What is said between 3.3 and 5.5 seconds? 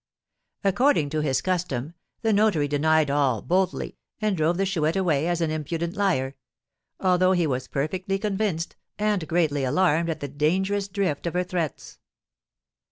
boldly, and drove the Chouette away as